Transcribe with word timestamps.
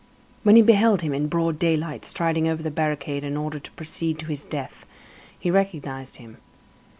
When 0.41 0.55
he 0.55 0.63
beheld 0.63 1.01
him 1.03 1.13
in 1.13 1.27
broad 1.27 1.59
daylight, 1.59 2.05
striding 2.05 2.47
over 2.47 2.63
the 2.63 2.71
barricade 2.71 3.23
in 3.23 3.37
order 3.37 3.59
to 3.59 3.71
proceed 3.73 4.17
to 4.17 4.25
his 4.25 4.45
death, 4.45 4.83
he 5.37 5.51
recognized 5.51 6.15
him. 6.15 6.37